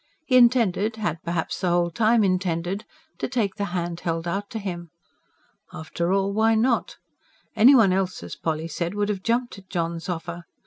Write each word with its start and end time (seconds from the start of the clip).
He 0.25 0.35
intended 0.35 0.95
had 0.95 1.21
perhaps 1.21 1.59
the 1.61 1.69
whole 1.69 1.91
time 1.91 2.23
intended 2.23 2.85
to 3.19 3.27
take 3.29 3.57
the 3.57 3.65
hand 3.65 3.99
held 3.99 4.27
out 4.27 4.49
to 4.49 4.57
him. 4.57 4.89
After 5.71 6.11
all, 6.11 6.33
why 6.33 6.55
not? 6.55 6.97
Anyone 7.55 7.93
else, 7.93 8.23
as 8.23 8.35
Polly 8.35 8.67
said, 8.67 8.95
would 8.95 9.09
have 9.09 9.21
jumped 9.21 9.59
at 9.59 9.69
John's 9.69 10.09
offer. 10.09 10.45